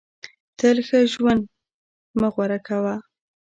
تل 0.57 0.77
ښه 0.87 0.99
ژوند 1.13 1.43
مه 2.19 2.27
غوره 2.33 2.59
کوه. 2.67 2.95